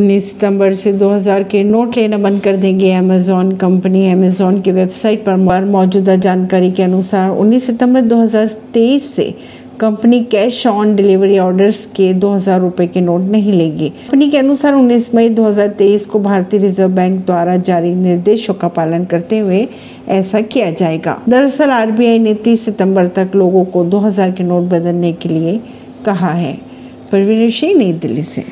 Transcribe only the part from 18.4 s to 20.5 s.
का पालन करते हुए ऐसा